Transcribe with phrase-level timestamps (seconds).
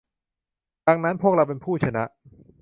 [0.87, 2.03] ดังนั้น พวกเราเป็นผู้ชนะ